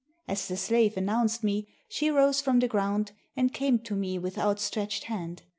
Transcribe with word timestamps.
As 0.27 0.47
the 0.47 0.57
slave 0.57 0.97
announced 0.97 1.43
me, 1.43 1.67
she 1.87 2.09
rose 2.09 2.41
from 2.41 2.57
the 2.57 2.67
ground 2.67 3.11
and 3.37 3.53
came 3.53 3.77
to 3.81 3.95
me 3.95 4.17
with 4.17 4.35
out 4.39 4.59
stretched 4.59 5.03
hand. 5.03 5.43